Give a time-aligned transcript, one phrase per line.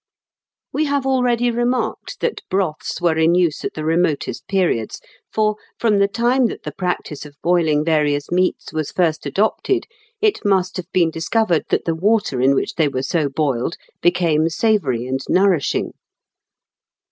[0.73, 4.99] We have already remarked that broths were in use at the remotest periods,
[5.31, 9.85] for, from the time that the practice of boiling various meats was first adopted,
[10.19, 14.49] it must have been discovered that the water in which they were so boiled became
[14.49, 15.91] savoury and nourishing.